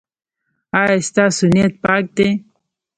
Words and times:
ایا 0.79 0.97
ستاسو 1.09 1.45
نیت 1.55 1.73
پاک 1.83 2.03
دی؟ 2.15 2.29